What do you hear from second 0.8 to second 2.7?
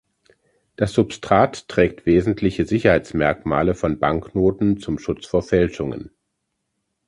Substrat trägt wesentliche